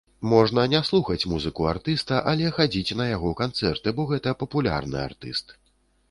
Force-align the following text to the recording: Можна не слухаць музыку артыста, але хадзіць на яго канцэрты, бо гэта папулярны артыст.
Можна 0.29 0.61
не 0.69 0.79
слухаць 0.85 1.25
музыку 1.33 1.67
артыста, 1.73 2.21
але 2.31 2.53
хадзіць 2.55 2.95
на 3.01 3.05
яго 3.09 3.33
канцэрты, 3.41 3.93
бо 3.99 4.05
гэта 4.13 4.33
папулярны 4.45 4.97
артыст. 5.09 5.55